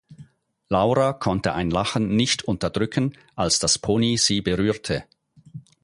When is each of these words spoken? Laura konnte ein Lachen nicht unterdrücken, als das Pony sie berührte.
Laura 0.67 1.13
konnte 1.13 1.53
ein 1.53 1.69
Lachen 1.69 2.15
nicht 2.15 2.43
unterdrücken, 2.43 3.15
als 3.35 3.59
das 3.59 3.77
Pony 3.77 4.17
sie 4.17 4.41
berührte. 4.41 5.03